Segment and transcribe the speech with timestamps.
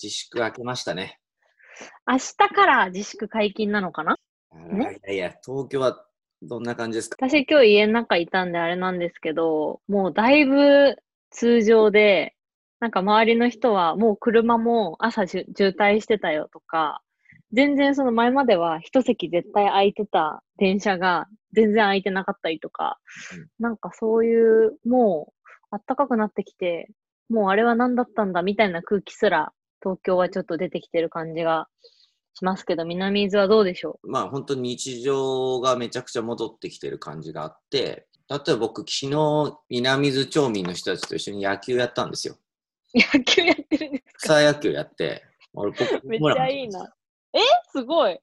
[0.00, 1.18] ー自粛明けましたね。
[2.06, 4.16] 明日から自粛解禁なのかな？
[4.52, 6.06] あーいやいや、東京は
[6.42, 7.16] どんな感じですか？
[7.20, 10.96] 私今日家の中いたんであれなんですけど、もうだいぶ
[11.30, 12.34] 通常で、
[12.80, 17.02] なんか周りの人はもう車も朝じゅ渋滞してたよとか、
[17.52, 22.98] 全然その前までは一席絶対空いてた電車が全然空いてなかったりとか、
[23.58, 25.32] なんかそういうも
[25.72, 26.90] う暖かくなってきて、
[27.28, 29.52] もうあれは何だったんだみたいな空気すら
[29.82, 31.68] 東京はちょっと出てきてる感じが
[32.34, 42.36] しますけど、南伊豆はどうでしょまあ本当に日常がめちゃくちゃ戻ってきてる感じがあって、例えば僕昨日南伊豆町民の人たちと一緒に野球やったんですよ。
[42.94, 44.34] う野球やってるんですか？
[44.34, 46.92] 草野球やって、俺僕めっちゃいいな。
[47.32, 47.38] え
[47.72, 48.18] すごい。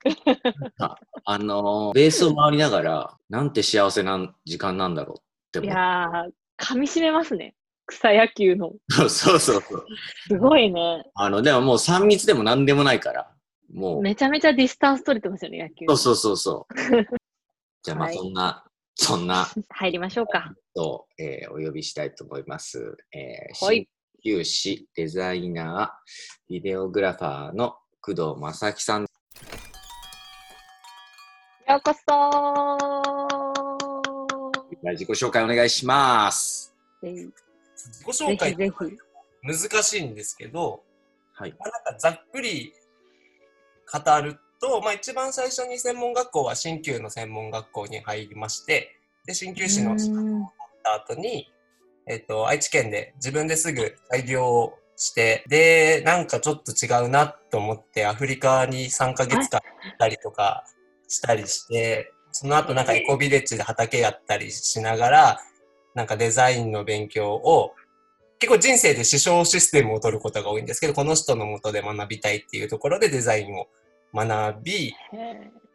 [1.26, 7.56] あのーベースを回りながら、なんて幸せな時間なんだろうってい思っやー、噛み締めますね。
[7.88, 8.70] 草野球の。
[8.70, 8.78] て。
[8.90, 9.64] そうそうそう。
[10.28, 11.04] すごいね。
[11.16, 13.34] あの、でももう3密でも何でもないから、
[13.74, 15.86] もう、めちゃめちゃディスタンス取れてますよね、野球。
[15.88, 16.74] そうそうそうそう。
[17.84, 18.66] じゃあまあはいそんな、
[18.96, 20.54] そんな入りましょうか。
[20.76, 22.98] と、えーお呼びしたいと思います。
[23.14, 23.90] えーはい
[24.24, 29.02] 鍼灸師、デザイナー、ビデオグラファーの工藤正樹さん。
[29.02, 29.08] よ
[31.78, 32.08] うこそ
[34.92, 36.74] 自己紹介お願いします。
[37.04, 37.47] ーぜ
[37.78, 38.56] 自己紹介。
[39.44, 40.84] 難しいんですけど、
[41.34, 41.52] はい。
[41.52, 42.74] まあ、なんかざっくり
[43.92, 50.48] 語ると、まあ、一番最初に専門学校は鍼灸の専門学校に入りましてで鍼灸師の資格を取っ
[50.84, 51.52] た後に、
[52.08, 59.62] えっと愛知県で自分ですぐ開業をしてでなんかちょっと違うなと思ってアフリカに3ヶ月間行っ
[60.00, 60.66] たりとか
[61.08, 65.40] したりしてその後なんかエコビレッジで畑やったりしながら
[65.98, 67.74] なんかデザインの勉強を
[68.38, 73.68] 結構人生で師匠システムを取ることが多いんですけど、この人のもとで学びたいっていうところでデザインを
[74.14, 74.94] 学び、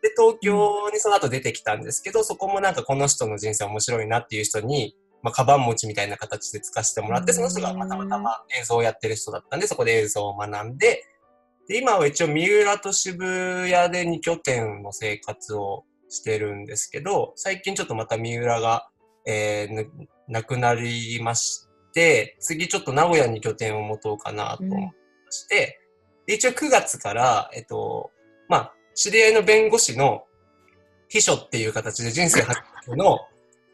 [0.00, 11.04] で、東京にその後出てきたんですけど、そこもなんかこの人の人生面白いなっていう人に、まあ、カバン持ちみたいな形で使わせてもらって、その人がまたまたま映像をやってる人だったんで、そこで映像を学んで、
[11.66, 13.19] で、今は一応三浦と渋
[13.69, 18.89] 谷で2拠点の生活をしてるんですけど、最近ちょっとまた三浦が、
[19.25, 19.84] えー、な
[20.28, 24.93] なくなりまして、次ちょっと名古屋に拠点を持とうかなと思いま
[25.31, 25.81] して、
[26.27, 28.10] で一応9月から、えっと、
[28.49, 30.25] まあ、知り合いの弁護士の
[31.09, 33.21] 秘書っていう形で人生初の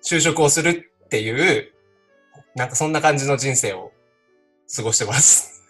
[0.02, 1.72] 就職をするっていう、
[2.54, 3.92] なんかそんな感じの人生を
[4.74, 5.62] 過ごしてます。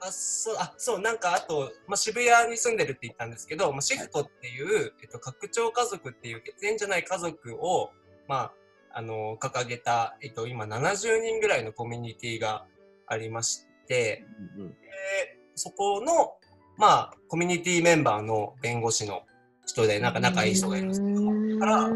[0.00, 7.90] あ、そう、あ、そう、なんかあと、まあ、渋谷に住んでるって言ったんですけど、まあ、シフトっていう、えっと、拡張家族っていう血縁じゃない家族を、
[8.28, 8.52] まあ、
[8.94, 12.66] あの、掲げた、えっと、今70人ぐらいのコミュニティが
[13.06, 14.24] ありまして、
[14.58, 14.76] うんで
[15.54, 16.32] そこの、
[16.78, 19.22] まあ、コミュニティメンバーの弁護士の
[19.66, 21.88] 人で、なんか仲いい人がいるんですけど、から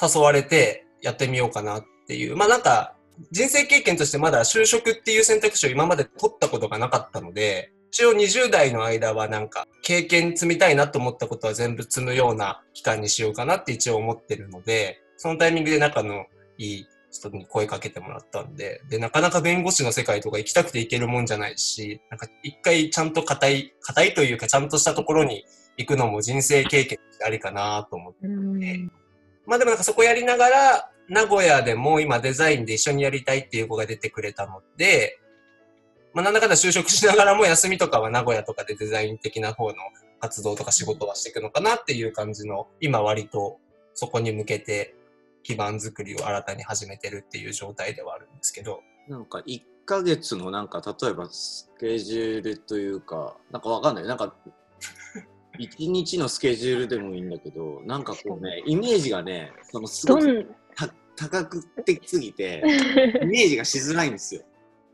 [0.00, 2.36] 誘われてやってみようかなっていう。
[2.36, 2.94] まあなんか、
[3.30, 16.24] 人生経験としてまだ就職っていう選択肢を今まで取ったことがなかったので、一応20代の間はなんか経験積みたいなと思ったことは全部積むような期間にしようかなって一応思ってるので、そのタイミングで仲の
[16.62, 25.44] いい人に声かけてもらったんで、で、なかなか弁護士の世界とか行きたくて行けるもんじゃないし、なんか一回ちゃんと硬い、硬いというかちゃんとしたところに
[25.76, 28.26] 行くのも人生経験ありかなと思って。
[28.26, 28.92] うん。
[29.46, 35.18] まあでもなんかそこやりながら、名古屋でも今デザインで一緒にやりたいっていう子が出てくれたので、
[36.14, 39.74] まあなんだかんだ就職しながらも休みとかは名古屋とかでデザイン的な方の
[40.20, 43.58] 活動とか仕事はしていくのかなっていう感じの、今割と
[43.94, 44.94] そこに向けて
[45.42, 54.04] 基盤作りを新たに始めてるっていう状態ではあるんですけど、なんか1ヶ月のなんか例えばスケジュールというか、なんかわかんない。
[54.04, 54.34] なんか
[55.58, 62.62] 1日のスケジュールでもいいんだけど、なんかこうね、イメージがね、そのすごくどん、た高くってきすぎて、
[63.22, 64.42] イメージがしづらいんですよ。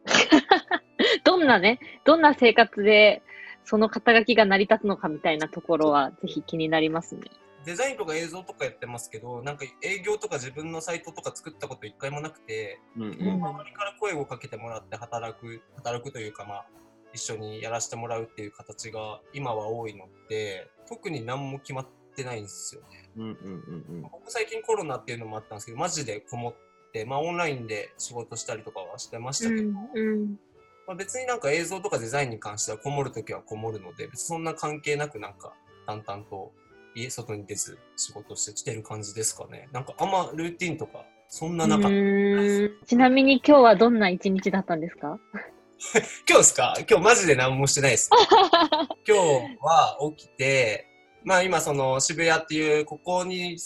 [1.25, 3.23] どんなね、どんな生活で
[3.65, 7.21] その肩書きが成り立つのかみたいなところはぜひ気になりますね。
[7.69, 16.67] デザインとか映像とかやってますけど、なんか営業とか自分のサイトとか作ったこと一回もなくて、うんうんうん周りから声をかけてもらって働く、働くというか、まあ、
[17.13, 21.87] 一緒にやらせてもらうっていう形が今は多いので、特に何も決まっ
[22.17, 23.11] てないんですよね。
[23.19, 26.55] うんうんうん僕最近コロナっていうのもあったんですけど、マジでこもっ
[26.95, 30.39] て、まあオンラインで仕事したりとかはしてましたけど、うん。
[30.87, 35.53] まあ、別になんか映像とかデザインに関してはこもるときはこもるので、別にそんな関係なくなんか
[35.87, 36.53] 淡々と
[36.95, 39.69] 家外に出ず仕事してきてる感じですかね。
[39.73, 41.89] なんかあんまルーティンとかそんななかった。
[41.89, 45.19] うんちなみに今日はどんな一日だったんですか？
[46.29, 46.75] 今日ですか？
[46.89, 48.11] 今日マジで何もしてないです。
[49.07, 50.87] 今日は起きて、
[51.25, 53.57] まあ今その渋谷っていうここに、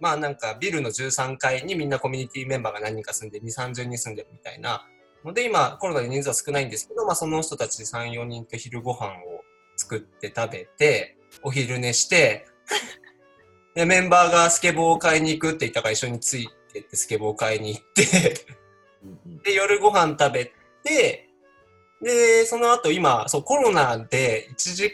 [0.00, 4.86] まあなんかビルの13階にみんなコミュニティメンバーが何人か住んで、2、30人住んでるみたいな
[5.24, 9.42] ので今コロナで人数は少ないんですけど、まあその人たち3、4人と昼ご飯を
[9.76, 12.46] 作って食べて、お昼寝して、
[13.74, 18.46] でメンバーがスケボーを買いに行くって言ったから一緒についてってスケボーを買いに行って、
[19.44, 21.28] で、夜ご飯食べて、
[22.02, 24.92] で、その後今、そう、コロナで1時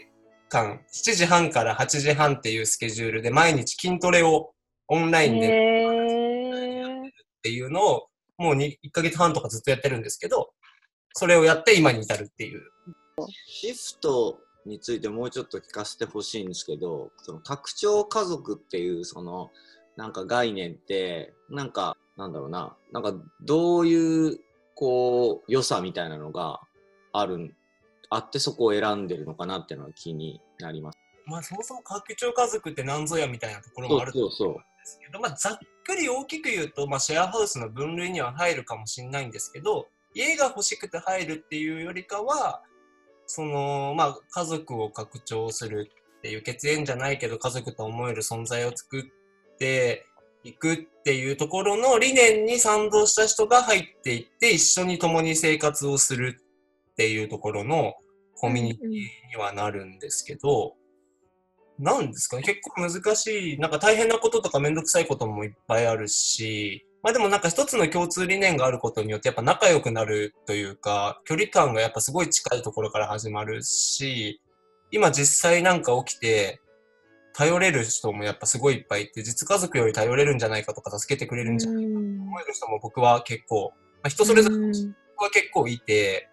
[0.48, 4.52] 間、7時半から8時半っていうスケジュールで毎日筋トレを
[4.88, 5.50] オンラインでっ。
[7.44, 10.52] ていうのを、もうに1ヶ月半とかずっとやってるんですけど、
[11.12, 12.62] それをやって今に至るっていう。
[13.46, 19.50] シフトについてもうちょっと聞かせてほしいんですけど、その拡張家族っていうその
[19.96, 24.40] なんか概念って、なんかなんだろうな、なんかどういう
[24.74, 26.60] こう良さみたいなのが
[27.12, 27.52] あるん、
[28.10, 30.98] あってそこを選んでるのかなっていうのが気になります。
[31.26, 42.62] まあそもそも拡張家族って何ぞやみたいなところもあると思うんですけど、まあざっくり大きく言うと、まあシェアハウスの分類には入るかもしれないんですけど、家が欲しくて入るっていうよりかは、
[43.34, 50.06] その、まあ家族を拡張するっていう血縁じゃないけど家族と思える存在を作って
[50.44, 56.40] いくっていうところの理念に賛同した人が入っていって一緒に共に生活をする
[56.92, 57.94] っていうところの
[58.36, 59.02] コミュニティに
[59.36, 60.74] はなるんですけど、
[61.78, 62.44] なんですかね？
[62.44, 74.40] 結構難しい、なんか大変なこととかめんどくさいこともいっぱいあるし、まあでもなんか一つの共通理念があることによってやっぱ仲良くなるというか、距離感がやっぱすごい近いところから始まるし、
[74.90, 76.62] 今実際なんか起きて、
[77.34, 84.72] 頼れる人もやっぱすごいいっぱいいて、実家族より頼れるんじゃないかとか助けてくれるんじゃないかと思える人も僕は結構、まあ、人それぞれうん。
[85.16, 86.30] 僕は結構いて、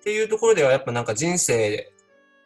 [0.00, 1.92] っていうところではやっぱなんか人生、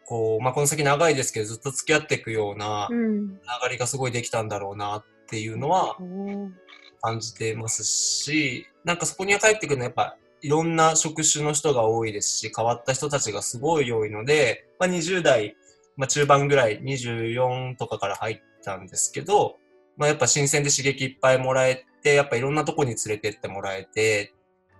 [0.06, 3.28] こう、まあ、この先長いですけどずっと付き合っていくようなうん。
[3.28, 3.36] 流
[3.70, 6.54] れがすごいできたんだろうなっていうのはうん
[7.02, 15.56] 感じてますし、なんかそこに帰ってくるのはやっぱいろんな職種の人が多いですし、変わった人たちがすごい多いので、まあ、20代、
[15.96, 19.56] まあ、中盤ぐらい、24とかから入ったんですけど、
[19.96, 24.34] まあ、やっぱ新鮮で刺激いっぱいもらえて、やっぱいろんなとこに連れてってもらえて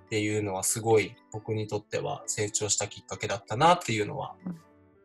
[0.07, 4.35] っていうのはすごい僕にとっては成長したきっかけだったなっていうのは、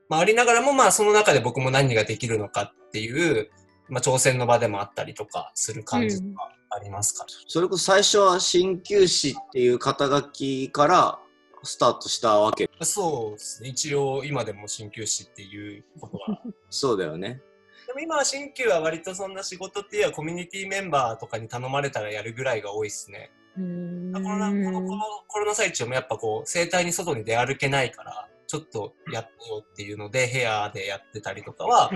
[0.09, 3.49] まあ、ありながらもまあその中で僕も何ができるのかっていう、
[3.89, 6.23] まあ、挑戦の場でもあったりとかする感じが
[6.69, 11.19] ありますか、それこそ最初は鍼灸師っていう肩書きから
[11.63, 12.69] スタートしたわけ。
[12.81, 13.69] そうですね。
[13.69, 16.41] 一応今でも鍼灸師っていうことは。
[16.69, 17.41] そうだよね。
[17.87, 23.31] でも今は鍼灸は割とそんな仕事っていうよりはコミュニティメンバーとかに頼まれたらやるぐらいが多いですね。
[23.57, 31.89] うんコロナこのこのコロナ最中もやっぱこう生態に外に出歩けないからちょっとやってよっていうので部屋でやってたりとかは、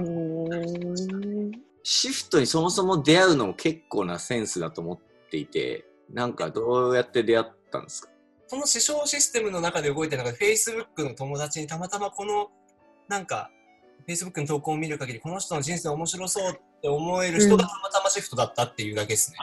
[1.84, 5.00] シフトにそもそも出会うのも結構なセンスだと思っ
[5.30, 8.10] ていて、なんかどうやって出会ったんですか？
[8.48, 12.50] その師匠システムの中で動いてるのが Facebook の友達にたまたまこの
[13.08, 13.50] なんか
[14.08, 19.38] Facebook の投稿を見る限りこの人の人生面白そうって思える人がたまたまシフトだったっていうだけですね。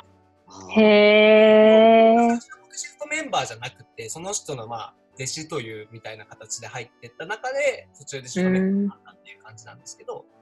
[0.83, 2.41] へー。
[2.71, 10.38] シフトメンバーじゃなくて、その人のまあ弟子というみたいな形で入ってった中で、途中でシフトメンバーになったっていう感じなんですけど、だ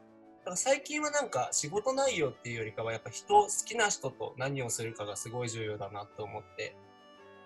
[0.47, 6.76] から最近はなんか仕事内容っていうよりかは、やっぱ人、好きな人と何をするかがすごい重要だなと思って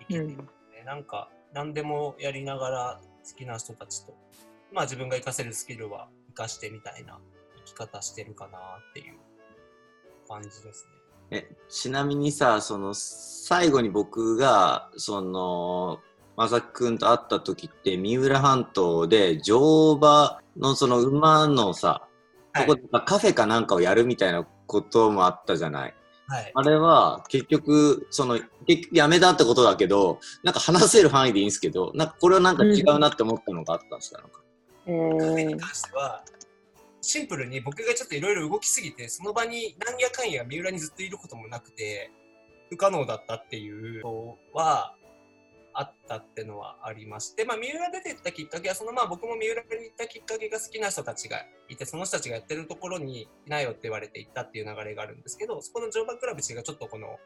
[0.01, 4.13] 生きているので、なんか何でもやりながら好きな人たちと、
[4.71, 7.17] まあ自分が活かせるスキルは活かしてみたいな
[7.65, 8.61] 生き方してるかなっ
[8.93, 9.17] ていう
[10.27, 10.85] 感じです
[11.31, 11.37] ね。
[11.39, 15.99] えちなみにさその最後に僕がその
[16.35, 22.10] まさきくんと会った時って三浦半島で乗馬のその馬のさ、はい
[22.55, 25.93] そこでカフェかなんかをやるみたいなこともあったじゃない。
[26.27, 26.51] はい。
[26.53, 34.31] あれは結局その結局やめたってことだけどなんか話せる範囲でいいんですけどなんかこれはなんか違うなって思ったのがあったんですか、なん
[35.19, 36.23] カフェに関しては、
[37.01, 42.11] シンプルに僕がちょっといろいろ動きすぎて、その場に何やかんや三浦にずっといることもなくて、
[42.69, 44.95] 不可能だったっていうのは
[45.73, 51.37] あったってのはありまして、まあ、三浦出てったきっかけは、そのまあ僕も三浦に行ったきっかけが好きな人たちが
[51.69, 57.17] いて、その人たちがやってるところにいないよって言われて行ったっていう流れがあるんですけど、そこの乗馬クラブチがちょっとこの、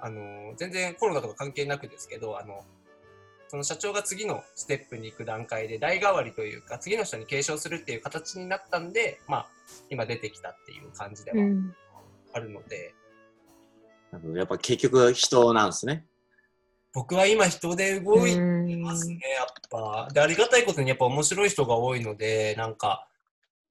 [0.00, 2.64] あの、全然コロナとか関係なくですけど、あの、
[3.48, 9.46] その社長が次のステップに行く段階で代替わりというか次の人に継承するっていう形になったんでまあ
[9.90, 11.74] 今出てきたっていう感じではうん。
[12.32, 12.94] あるので、
[14.34, 16.06] やっぱ結局人なんですね。
[16.94, 18.38] 僕は今人で動いて
[18.76, 20.08] ますね、やっぱ。
[20.12, 23.06] で、ありがたいことにやっぱ面白い人が多いので、なんか、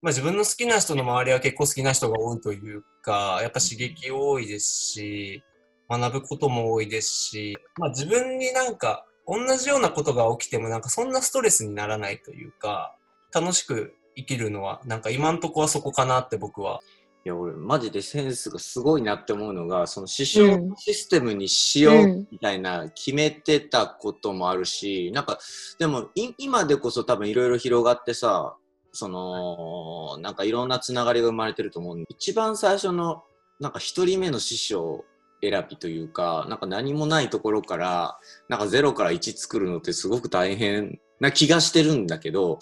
[0.01, 5.43] まあ自分の好きな人の周りは結構好きな人が多いというか、やっぱ刺激多いですし、
[5.89, 12.95] 学ぶことも多いですし、まあ自分になんか同じようなことが起きてもなんかそんなストレスにならないというか、
[13.33, 16.81] 楽しく生きるのは、なんか今んとこはそこかなって僕は
[17.23, 20.75] いや、俺、マジでセンスがすごいなって思うのが、その師匠うん。
[20.75, 22.27] システムにしよううん。
[22.31, 25.37] みたいな決めてたこともあるし、なんか、
[25.77, 28.55] でも、い今でこそ多分いろいろ広がってさ、
[28.91, 33.23] その、なんかいろんなつながりが生まれてると思う一番最初の、
[33.59, 35.05] なんか一人目の師匠
[35.43, 38.17] 選びというか、なんか何もないところから、
[38.49, 42.57] なんか0から1作るのってすごく大変な気がしてるんだけど、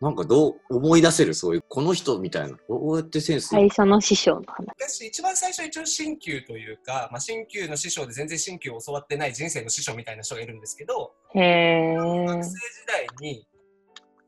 [0.00, 2.56] なんかどう思い出せるそういう、この人みたいな。
[2.68, 4.68] どうやってセンス最初の師匠の話。
[4.88, 12.24] 私、一番最初一応鍼灸というか、まあ鍼灸の師匠で全然鍼灸を教わってない人生の師匠みたいな人がいるんですけど、へー。
[12.24, 12.56] 学生時
[12.86, 13.48] 代に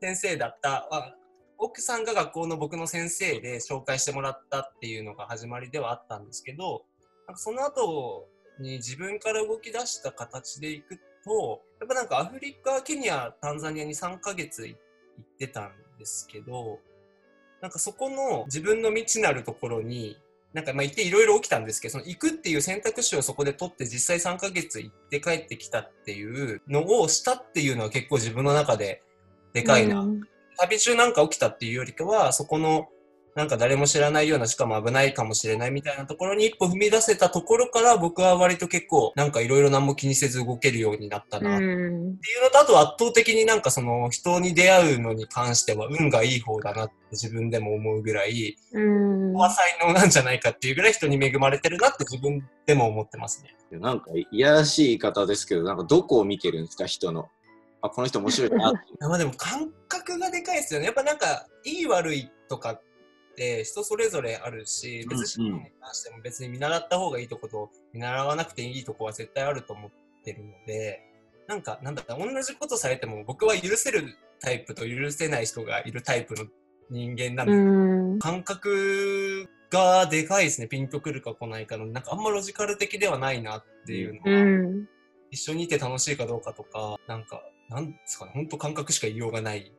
[0.01, 1.15] 先生だった、あ
[1.57, 6.83] 奥さんが学校の僕の先生で紹介してもらったっていうのが始まりではあったんですけど、
[7.25, 8.27] なんかその後
[8.59, 16.79] に自分から動き出した形でいくと、やっぱなんかアフリカ、ケニア、タンザニアに3ヶ月行ってたんですけど、
[17.61, 20.17] なんかそこの自分の未知なるところに、
[20.53, 29.03] なんかまあ行っていろいろ起きたんですけど、その行くっていう選択肢をそこで取って実際3ヶ月行って帰ってきたっていうのをしたっていうのは結構自分の中で
[29.53, 29.99] でかいな。
[29.99, 30.21] うん
[30.59, 32.87] 旅中なんか起きたっていうよりかは、そこの
[33.37, 41.71] なんか誰も知らないような、しかも危ないかもしれないみたいなところに一歩踏み出せたところから僕は割と結構なんかいろいろ何も気にせず動けるようになったなってうん。
[41.73, 49.33] いうのと、あと圧倒的になんかその人に出会うのに関しては運がいい方だなって自分でも思うぐらい、うん。
[49.33, 53.55] ここは才能なんじゃないかっていうぐらい人に恵まれてるなって自分でも思ってますね。
[53.79, 57.27] なんかいやらしい言い方ですけど、なんかどこを見てるんですか、人の。
[57.83, 58.79] あ、この人面白いなって。
[59.05, 60.87] まあでも感覚がでかいですよね。
[60.87, 62.81] やっぱなんか、いい悪いとか
[63.37, 69.91] って人それぞれあるし、別に仕事に関しても別に見習った方がいいとこと見習わなくていいとこは絶対あると思っ
[70.25, 71.03] てるので、
[71.47, 76.45] なんか、なんだった同じことされても僕は許せるタイプと許せない人がいるタイプの
[76.89, 78.19] 人間なんで、うん。
[78.19, 80.67] 感覚がでかいですね。
[80.67, 81.85] ピンとくるか来ないかの。
[81.85, 84.87] なんかあんまロジカル的ではないなっていうのうは、ん。
[85.29, 89.71] 一緒にいて楽しいかどうかとか、なんか、なんですかね、本当感覚しか言いようがない。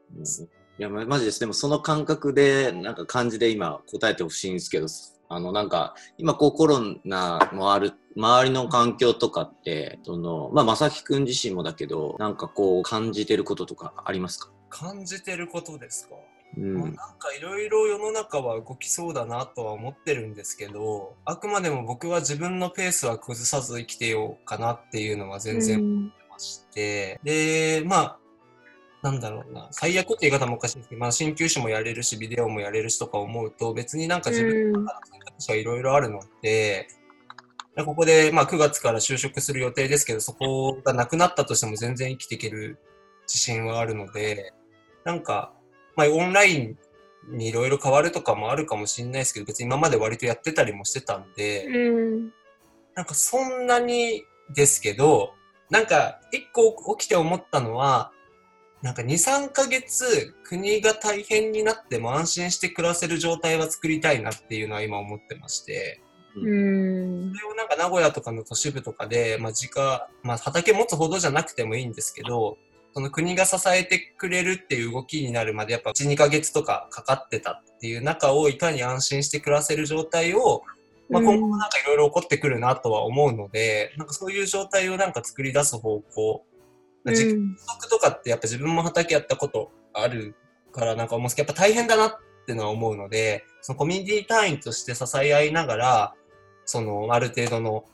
[0.78, 1.40] いや、ま、マジです。
[1.40, 4.87] でもその感覚で、なんか感じで今答えてほしいんですけど、
[5.28, 14.50] あの、なんか、今こうコロナもある、周りの環境とかって、その、まあ、まさきくん自身もだけど、なんかこう感じてることとかありますか？
[14.70, 16.14] 感じてることですか、
[16.56, 16.94] うまあなんん。
[16.94, 17.02] か
[17.37, 28.18] いろいろ世の中は動きそうだなとは思ってるんですけど、あくまでも僕は自分のペースは崩さず生きてようかなっていうのは全然思ってまして、で、まあ、
[29.02, 36.88] なんだろうな、最悪って言い方もおかしいんですけど、まあ、鍼灸師もやれるし、ビデオもやれるしとか思うと、別になんか自分の選択肢はいろいろあるので、
[37.84, 42.78] ここで、まあ、9月から就職する予定ですけど、そこがなくなったとしても全然生きていける
[43.28, 44.52] 自信はあるので、
[45.04, 45.52] なんか、
[45.94, 46.78] まあ、オンライン
[47.28, 52.32] にいろいろ変わるとかもあるかもしれないですけど、別に今まで割とやってたりもしてたんで、うん。
[52.94, 54.24] なんかそんなに
[54.54, 55.34] ですけど、
[55.70, 58.10] なんか一個起きて思ったのは、
[58.82, 66.00] なんか2、3ヶ月国が大変になっても安心して暮らせる状態は作りたいなっていうのは今思ってまして、
[66.37, 67.32] うん。
[67.35, 72.56] それをなんか名古屋とかの都市部とかで、まあ自家、まあ畑持つほどじゃなくてもいいんですけど、
[72.94, 80.62] その国が支えてくれるっていう動きになるまでやっぱ1、2ヶ月とかかかってたっていう中をいかに安心して暮らせる状態を、
[81.11, 86.44] まあ今後もなんかいろいろ起こってくるなとは思うので、なんかそういう状態をなんか作り出す方向、
[87.04, 90.34] 自うん足とかってやっぱ自分も畑やったことある
[90.72, 96.14] からなんか思うんですけど、やっぱ大変だなってのは思うので、そのコミュニティ単位として支え合いながら、
[96.64, 97.84] そのある程度の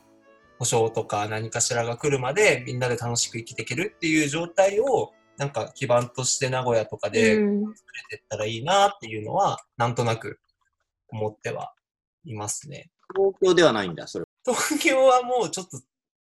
[0.59, 7.75] 保証とか何かしらが来るまでみんなで楽しく生きていけるっていう状態をなんか基盤として名古屋とかでうん。
[7.75, 10.39] 作れてったらいいなっていうのはなんとなく
[11.09, 11.73] 思っては
[12.23, 12.89] いますね。
[13.15, 14.25] 東京ではないんだ、それ。
[14.45, 15.79] 東京はもうちょっと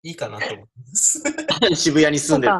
[0.03, 1.21] いいかなと思います。
[1.23, 1.69] は。
[1.75, 2.53] 渋谷に住でる。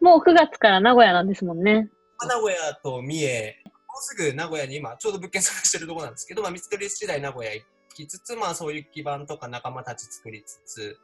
[0.00, 1.88] もう9月から名古屋なんですもんね。
[2.26, 10.98] 名古屋と三重、もうすぐ名古屋に今、ちょうど物件探してるところなんですけど、まあ、見つかり次第名古屋行きつつ、まあ、そういう基盤とか仲間たち作りつつ、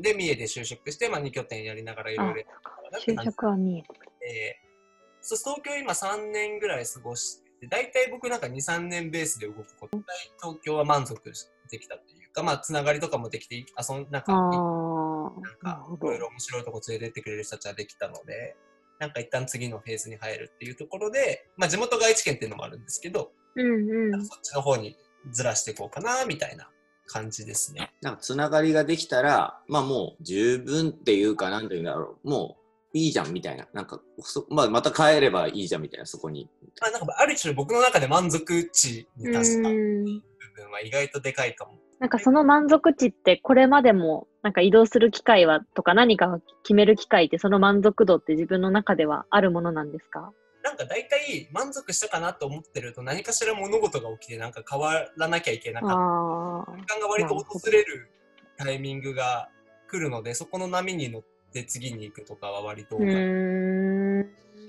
[0.00, 2.42] で、三重で就職して、まあ、2拠点やりながらいろいろ
[3.04, 3.88] 就職は見えて
[4.20, 4.60] て、
[5.20, 11.20] そう東京今3年ぐらい過ごして、大体僕なんか2、3年ベースで動くこと、大体東京は満足
[11.70, 14.52] できたというか、まあ、つながりとかもできて、いあそんなんか、なん
[15.62, 18.56] かいろいろ面白いとこ連れてってくれる人たちはできたので、
[18.98, 24.26] なんか一旦次のフェーズに入るっていうところで、まあ、地元が愛知県っていうのもあるんですけど、うんうん。
[24.26, 24.96] そっちの方に
[25.30, 26.68] ずらしていこうかな、みたいな
[27.06, 27.92] 感じですね。
[28.02, 33.66] なんかつながりができたら、まあもう十分っていうか、なんていうんだろう、もういいじゃんみたいな。
[33.72, 36.48] なんかそ、まあ、また帰ればいいじゃんみたいな、そこに。
[36.80, 40.22] まあ、なんか、ある種僕の中で満足値に達した部うん
[40.54, 41.72] 分は意外とでかいかも。
[42.04, 50.30] なんかその満足値ってこれまでもなんか移動する機会はとか何かを決める機会ってその満足度って自分の中ではあるものなんですか？
[50.62, 55.94] なんか大体満足したかなと思ってると何かしら物事が起きてなんか変わらなきゃいけなかった。
[56.72, 58.10] 時間が割と訪れる
[58.58, 59.48] タイミングが
[59.88, 61.22] 来るのでそこの波に乗っ
[61.54, 63.00] て次に行くとかは割と多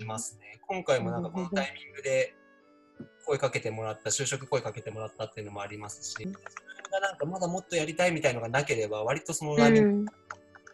[0.05, 0.61] ますね。
[0.65, 2.33] 今回もなんかこのタイミングで
[3.25, 6.15] 声かけてもらった就職声かけてもらったっていうのもありますし
[6.95, 10.05] がなんかまだもっとやりたいみたいのがなければ割とその波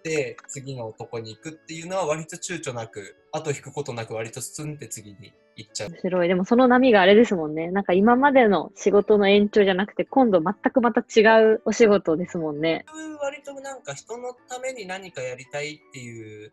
[0.03, 6.27] で次のとこに行くっていうのは割と躊躇なく後引くことなく割と進んで次に行っちゃう面白い。
[6.27, 7.69] でもその波があれですもんね。
[7.71, 12.85] なんか今までの仕事の延長じゃなくて、今度全くまた違うお仕事ですもんね。
[13.21, 16.51] 割となんか人のために何かやりたいっていう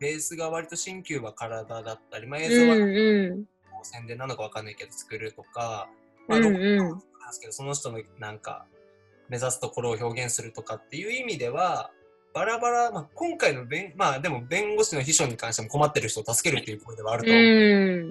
[0.00, 3.46] ベースが割と鍼灸は体だったり、まあ、映像はうんう
[3.84, 5.88] 宣伝なのかわかんないけど作るとか、
[6.28, 6.30] ん。
[6.30, 6.98] まあ、うんロゴなんうん。
[6.98, 8.66] ですけどその人のなんか
[9.32, 11.90] 目指すところを表現するとかっていう意味では
[12.34, 17.46] バラバラ、まあ、今回の弁まあでも弁護士の秘書に関しても困ってる人を助けるっていう声ではあると思う、う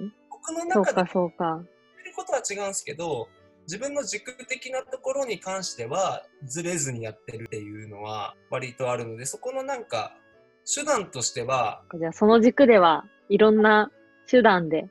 [0.06, 0.12] ん。
[0.30, 1.44] 僕の中でかそうか。
[1.44, 3.28] やることは違うんですけど
[3.68, 10.16] 自分の軸的なところに関してはずれずにやってるっていうのは割とあるのでそこのなんか
[10.72, 13.92] 手段としてはじゃあその軸ではいろんな
[14.28, 14.88] 手段で、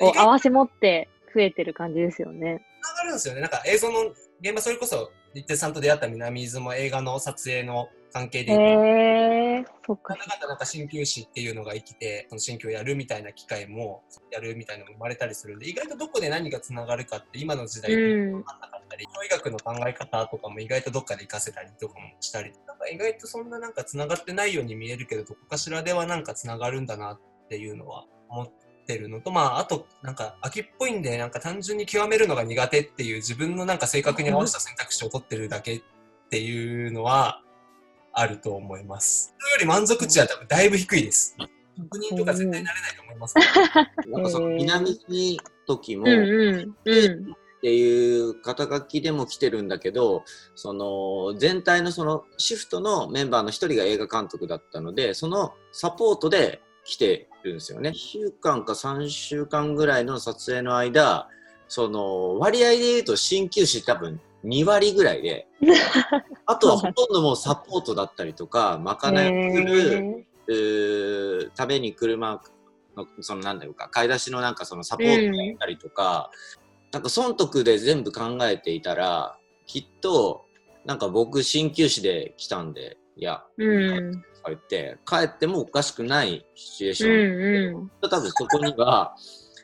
[0.00, 2.62] を合わせ持って増えてる感じですよね。
[2.82, 10.28] つながるんですよねなんか映像の現場それこそ立手さんと出会った南伊豆も映画の撮影の関係でえ、そっかなん。
[10.28, 27.20] だかんだなんか鍼灸師っていうのが生きて、その鍼灸をやるみたいな機会もやるみたいなのも生まれたりするんで、意外とどこで何がつながるかって今の時代うん分かんなかったり、医学の考え方とかも意外とどっかで活かせたりとかもしたり、なんか意外とそんななんかつながってないように見えるけど、どこかしらではなんかつながるんだなっ
[27.50, 28.65] ていうのは思って
[28.96, 35.82] るのと、まああとなんか秋っぽいんで、なんか単純に極めるのが苦手っていう自分のなんか性格に合わせた選択肢を取ってるだけっ
[36.30, 37.42] ていうのは、
[38.18, 39.34] あると思います。
[39.38, 41.36] それより満足値は多分だいぶ低いです。
[41.76, 43.34] 職人とか絶対なれないと思います。
[44.08, 46.76] なんかその南に時も、うんうん。
[46.84, 47.36] うん。
[47.36, 57.90] っていう肩書きでも来てるんだけどその全体のそのシフトのメンバーの一人が映画監督だったのでそのサポートで来てるんですよね。
[57.90, 61.28] 1週間か3週間ぐらいの撮影の間
[61.68, 65.48] その割合で言うと鍼灸師多分2割ぐらいで
[66.46, 72.40] あとはほとんどもうサポートだったりとかまかないをする、うーために車
[72.96, 76.30] のそのなんだろうか買い出しのなんかそのサポートやったりとか、
[76.92, 80.46] なんか損得で全部考えていたらきっと
[80.84, 84.24] なんか僕鍼灸師で来たんでいや、うん。
[84.46, 87.90] とか言って帰ってもおかしくないシチュエーシうョン、んうん。
[88.08, 89.16] 多分そこには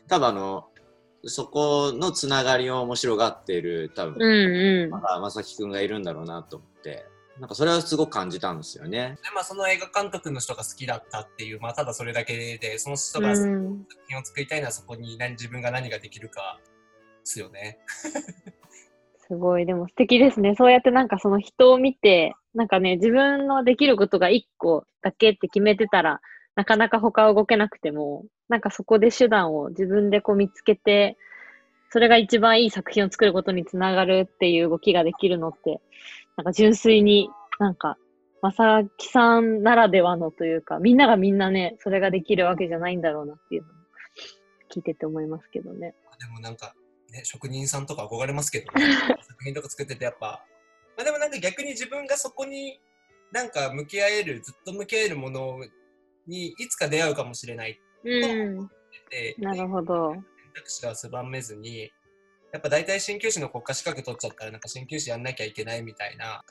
[0.08, 0.66] 多分あの
[1.24, 4.22] そこのつながりを面白がっている多分、うん
[4.84, 4.90] うん。
[4.90, 7.06] まあ、正樹くんがいるんだろうなと思って
[7.38, 9.16] なんかそれはすごく感じたんですよね。
[9.22, 13.86] でまあ、その映画監督の人が好きだったっていう、まあ、ただそれだけで、その人うが作ん。
[14.08, 16.66] 品を作りたいのはそこに何自分が何ができるかで
[17.24, 17.78] すよね。
[19.26, 19.64] すごい。
[19.64, 20.54] でも素敵ですね。
[20.58, 26.20] そうやってなんかその人を見て、なんかね、自分のできることが一個だけって決めてたら、
[26.54, 31.16] なかなか他は動けなくても、なんかそこで手段を自分でこう見つけて、
[31.90, 35.80] それが一番いい作品を作ることにつながるっていう動きができるのって、
[36.36, 37.96] なんか純粋になんか、
[38.42, 43.72] まさきさんならではのというか、みんながみんなね、それができるわけじゃないんだろうなっていうのを
[44.74, 45.94] 聞いてて思いますけどね。
[46.18, 46.74] でもなんか、
[47.12, 48.86] ね、職人さんとか憧れますけど、ね、
[49.22, 50.44] 作品とか作っててやっぱ、
[50.96, 52.80] まあ、でもなんか逆に自分がそこに
[53.32, 55.58] なんか向き合える、ずっと向き合えるもの
[56.26, 58.64] にいつか出会うかもしれないうん。
[58.64, 58.68] っ
[59.10, 60.12] て、なるほど。
[60.12, 60.24] 選
[60.54, 61.90] 択肢は狭めずに、
[62.52, 66.44] やっぱ大体鍼灸師の国家資格取っちゃったらなんか鍼灸師やんなきゃいけないみたいな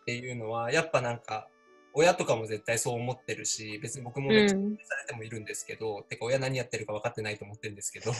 [0.00, 1.48] っていうのは、やっぱなんか
[1.94, 8.12] 親とかも絶対そう思ってるし、別に僕もめっちゃうんされてもいるんですけど、てか親何やってるか分かってないと思ってるんですけど、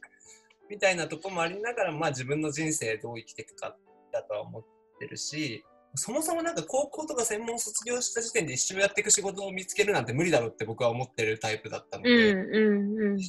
[0.70, 3.76] みたいなとこもありながら、まあ自分の人生どう生きていくか
[4.14, 4.64] だとは思っ
[4.98, 5.64] てるし、
[5.96, 13.14] そもそもなんか高校とか専門卒業した時点で一生やっていく仕事を見つけるなんて無理だろうって僕は思ってるタイプだったので、うんうんうん。
[13.16, 13.20] 10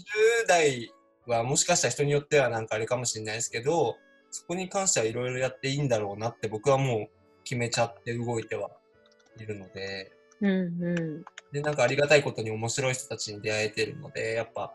[0.47, 0.91] 代
[1.27, 3.95] はもしかしたら人によってはなんかあれかもしれないですけど
[4.31, 7.07] そこに関してはいろいろやっていいんだろうなって僕はもう
[7.43, 8.69] 決めちゃって動いては
[9.39, 11.25] いるので、うんうん。
[11.51, 14.73] で、なんかありがたいことに面白い人たちに出会えてるので、やっぱ、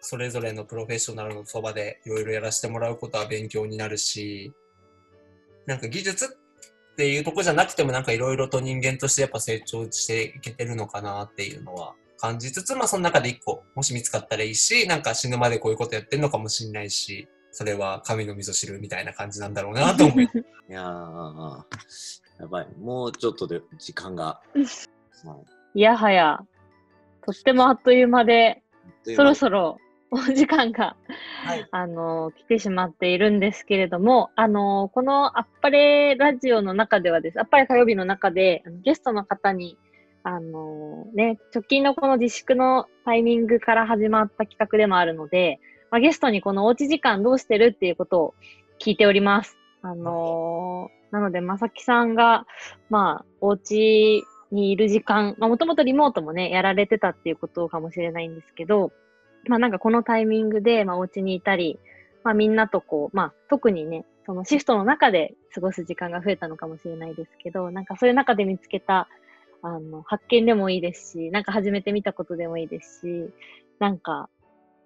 [0.00, 4.52] それぞれのプロフェッショナルのそばでいろいろやらせてもらうことは勉強になるし、
[5.66, 6.38] なんか技術
[6.92, 20.24] っていうとこじゃなくてもなんかいろいろと人間としてやっぱ成長していけてるのかなっていうのは感じつつ、まあその中で一個もし見つかったらいいし、なんか死ぬまでこういうことやってるのかもしれないし、それは神の味噌汁みたいな感じなんだろうなと思い
[20.68, 21.64] いやー、
[22.40, 22.68] やばい。
[22.78, 24.24] もうちょっとで時間が。
[24.24, 24.42] は
[25.74, 26.40] いいやはや、
[27.24, 28.62] とってもあっという間で、
[29.14, 29.78] そろそろ
[30.10, 30.96] お時間が、
[31.44, 39.76] はいあの、来てしまっているんですけれども、あの、このあっぱれラジオの中ではです、あっぱれ火曜日の中で、ゲストの方に、
[40.22, 48.34] あの、ね、直近のこの自粛のタイミングから始まった企画でもあるので、まあ、ゲストにこのおうち時間どうしてるっていうことを
[48.80, 49.56] 聞いております。
[49.82, 52.44] あのなので、まさきさんが、
[52.90, 58.90] まあ、お家にいる時間、まあ、もともとリモートもね、やられてたっていうことかもしれないんですけど、
[59.48, 61.78] まあなんかこのタイミングで、まあお家にいたり、
[62.24, 69.08] まあみんなとこう、まあ特にね、そのシフトの中で過ごす時間が増えたのかもしれないですけど、なんかそういう中で見つけた、
[69.62, 73.30] あの、発見でもいいですし、なんか始めてみたことでもいいですし、
[73.78, 74.28] なんか、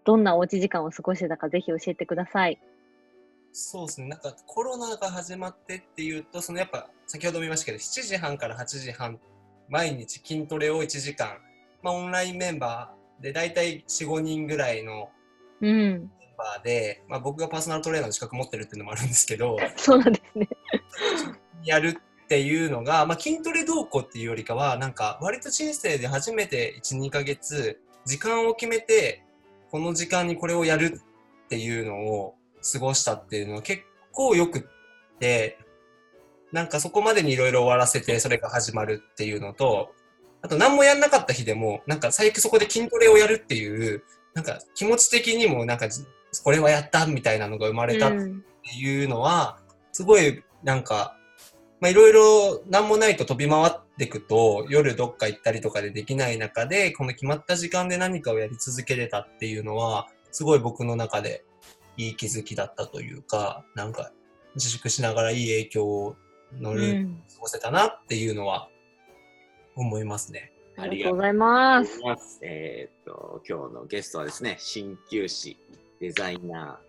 [0.04, 2.58] どんなおうち時間を過ごしてたかぜひ教えてください。
[3.52, 9.18] そうですね、なんかコロナが始まってっていうと、そのやっぱ先ほども言いましたけど、7時半から8時半、
[9.68, 11.38] 毎日筋トレを1時間、
[11.82, 15.10] まあ、オンラインメンバーで大体4、5人ぐらいの
[15.60, 15.70] うん。
[15.70, 20.48] メンバーで、まあ、僕がパーソナルトレーナーの資格持ってるっていうのもあるんですけど、 そうなんですね。
[21.62, 29.24] やるっていうのが、まあ、筋トレ動向っていうよりかは、なんか割と人生で初めて1、2ヶ月、時間を決めて、
[29.70, 31.00] この時間にこれをやる
[31.44, 32.34] っていうのを
[32.72, 34.62] 過ごしたっていうのは結構よくっ
[35.18, 35.58] て、
[36.52, 39.94] なんかそこまでにいろいろ終わらせてそれが始まるっていうのと、
[40.42, 44.02] あと何もやんなかった日でも、なんか最悪そこで筋トレをやるっていう、
[44.34, 45.88] なんか気持ち的にもなんか
[46.44, 48.16] これはやったみたいなのが生まれたって
[48.76, 49.58] いうのは、
[49.92, 51.16] すごいなんか、
[51.80, 61.44] まあいろいろ何もないと飛び回っていくと、夜どっか行ったりとかでできない中で、この決まった時間で何かをやり続けれたっていうのは、すごい僕の中で
[61.96, 64.12] いい気づきだったというか、なんか
[64.54, 66.16] 自粛しながらいい影響を
[66.58, 67.22] 乗うる、ん。
[67.34, 68.68] 過ごせたなっていうのは
[69.76, 70.52] 思いますね。
[70.76, 72.00] ありがとうございます。
[72.42, 75.58] えーっと、今日のゲストはですね、鍼灸師、
[76.00, 76.80] デザイナ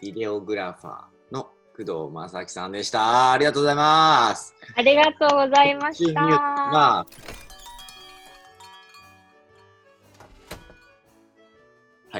[0.00, 3.32] ビデオグラファーの工藤正樹さんでした。
[3.32, 4.54] ありがとうございます。
[4.74, 6.20] ありがとうございました。
[6.22, 7.06] は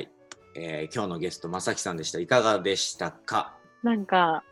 [0.00, 0.10] い、
[0.56, 2.18] えー今日のゲスト、正樹さんでした。
[2.18, 3.56] いかがでしたか？
[3.82, 4.44] なんか、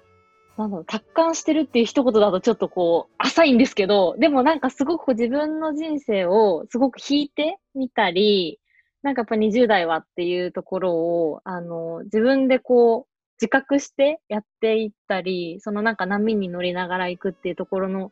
[0.56, 8.58] なんだろう、達観してるっていう一言だとちょっとこう、浅いんですけど、でもなんかすごくこう自分の人生をすごく引いてみたり、
[9.02, 18.10] なんかやっぱ20代はっていうところを、あの、自分でこう、自覚してやっていったり、そのなんか波に乗りながら行くっていうところの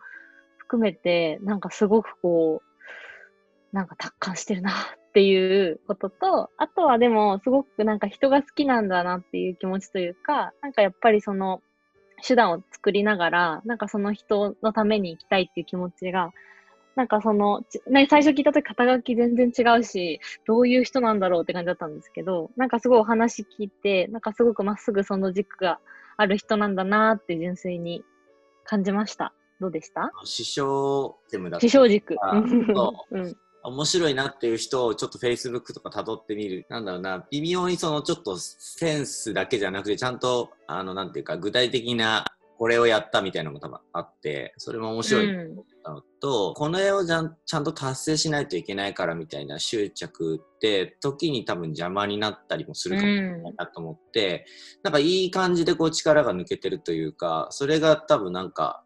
[0.59, 4.75] 含めて、なんかすごくこう、なんか達観してるなっ
[5.15, 11.63] ていうことと、あとはでもすごくなんか人が好きなんだなっていう気持ちというか、なんかやっぱりその
[12.27, 16.33] 手段を作りながら、なんかその人のために生きたいっていう気持ちが、
[16.97, 25.81] なんかその、ちね、最初聞いた時肩書き全然違うし、どういう人なんだろうって感じだったんですけど、なんかすごいお話聞いて、なんかすごくまっすぐその軸が
[26.17, 28.05] ある人なんだなって純粋に
[28.65, 29.35] 感じました。
[29.61, 30.13] どうでした？
[30.25, 32.17] 師匠テムだった師匠軸。
[33.11, 33.37] うん。
[33.65, 36.67] 面白いなっていう人をちょっと Facebook とか辿ってみる。
[36.69, 42.25] なんだろうな、微妙にそのちょっとセンスだけじゃなくて、ちゃんと、あの、なんていうか、具体的な
[42.57, 54.47] これをやったみたいなのが多分あって、それも面白いなと思ったのと、この絵をちゃんちゃんと達成しないといけないからみたいな執着って、時に多分邪魔になったりもするかもしれないなと思って、
[54.83, 58.84] なんかいい感じでこう力が抜けてるというか、それが多分なんか、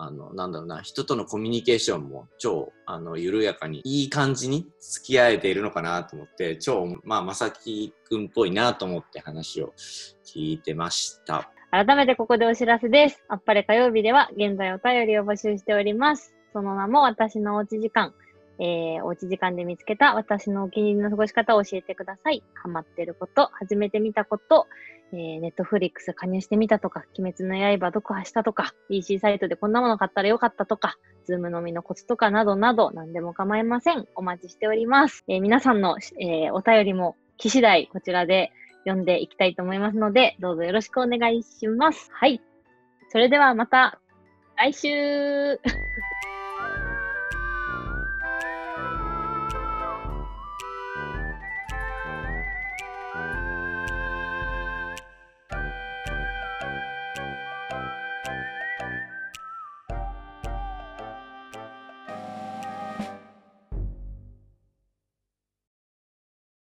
[0.00, 9.74] あの、なんだろうな、人とのコミュニケーションも超、あの、緩やかに、いい感じに付き合えているのかなと思って、超、まあ、まさきくんっぽいなと思って話を
[10.24, 11.50] 聞いてました。
[11.72, 13.22] 改めてここでお知らせです。
[13.28, 16.32] あっぱれ火曜日では現在お便りを募集しております。
[16.52, 18.14] その名も私のおうち時間。
[18.60, 22.42] えー、おうち時間で見つけた私のお気に入りの過ごし方を教えてください。
[22.54, 24.66] ハマってること、始めてみたこと、
[25.12, 34.06] えー、 Netflix 加入してみたとか、鬼滅の刃読破したとか、EC サイトでこんなもの買ったらよかったとか、 Zoom 飲みのコツとかなどなど何でも構いません。
[34.16, 35.24] お待ちしております。
[35.28, 38.50] えー皆さんの、えーお便りも、来次第こちらで
[38.84, 42.10] 読んでいきたいと思いますので、どうぞよろしくお願いします。
[42.12, 42.40] はい。
[43.10, 44.00] それではまた
[44.56, 44.88] 来週